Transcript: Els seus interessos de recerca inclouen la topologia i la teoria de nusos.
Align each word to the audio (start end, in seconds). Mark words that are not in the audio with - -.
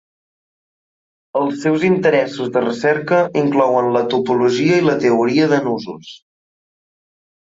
Els 1.41 1.59
seus 1.65 1.83
interessos 1.89 2.49
de 2.55 2.63
recerca 2.63 3.19
inclouen 3.43 3.91
la 3.97 4.03
topologia 4.13 4.79
i 4.81 4.85
la 4.89 4.95
teoria 5.05 5.47
de 5.53 5.59
nusos. 5.67 6.11